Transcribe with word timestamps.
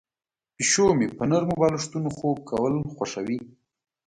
پیشو 0.55 0.87
مې 0.97 1.07
په 1.17 1.23
نرمو 1.29 1.55
بالښتونو 1.61 2.09
خوب 2.17 2.37
کول 2.49 2.73
خوښوي. 2.95 3.39